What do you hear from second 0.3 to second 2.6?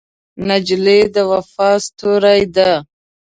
نجلۍ د وفا ستورې